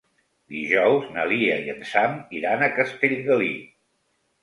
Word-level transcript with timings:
Dijous 0.53 1.11
na 1.17 1.27
Lia 1.33 1.59
i 1.67 1.71
en 1.75 1.87
Sam 1.91 2.19
iran 2.41 2.67
a 2.67 2.73
Castellgalí. 2.81 3.55